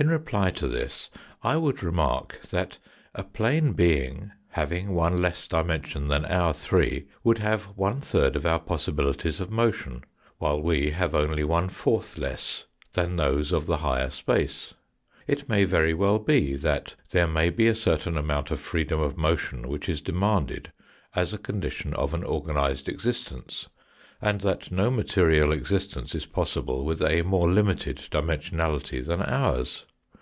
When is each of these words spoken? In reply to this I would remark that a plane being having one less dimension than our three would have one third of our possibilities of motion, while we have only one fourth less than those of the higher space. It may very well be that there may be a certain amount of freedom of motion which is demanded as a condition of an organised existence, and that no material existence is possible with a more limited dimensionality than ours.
In 0.00 0.08
reply 0.08 0.50
to 0.52 0.68
this 0.68 1.10
I 1.42 1.56
would 1.56 1.82
remark 1.82 2.40
that 2.52 2.78
a 3.16 3.24
plane 3.24 3.72
being 3.72 4.30
having 4.50 4.94
one 4.94 5.16
less 5.16 5.48
dimension 5.48 6.06
than 6.06 6.24
our 6.26 6.52
three 6.54 7.08
would 7.24 7.38
have 7.38 7.64
one 7.76 8.00
third 8.00 8.36
of 8.36 8.46
our 8.46 8.60
possibilities 8.60 9.40
of 9.40 9.50
motion, 9.50 10.04
while 10.38 10.62
we 10.62 10.90
have 10.92 11.16
only 11.16 11.42
one 11.42 11.68
fourth 11.68 12.16
less 12.16 12.66
than 12.92 13.16
those 13.16 13.50
of 13.50 13.66
the 13.66 13.78
higher 13.78 14.08
space. 14.10 14.72
It 15.26 15.48
may 15.48 15.64
very 15.64 15.94
well 15.94 16.20
be 16.20 16.54
that 16.54 16.94
there 17.10 17.26
may 17.26 17.50
be 17.50 17.66
a 17.66 17.74
certain 17.74 18.16
amount 18.16 18.52
of 18.52 18.60
freedom 18.60 19.00
of 19.00 19.16
motion 19.16 19.66
which 19.66 19.88
is 19.88 20.00
demanded 20.00 20.70
as 21.16 21.32
a 21.32 21.38
condition 21.38 21.92
of 21.94 22.14
an 22.14 22.22
organised 22.22 22.88
existence, 22.88 23.68
and 24.22 24.40
that 24.42 24.70
no 24.72 24.90
material 24.92 25.50
existence 25.52 26.12
is 26.14 26.26
possible 26.26 26.84
with 26.84 27.00
a 27.02 27.22
more 27.22 27.48
limited 27.50 27.96
dimensionality 28.12 29.04
than 29.06 29.22
ours. 29.22 29.84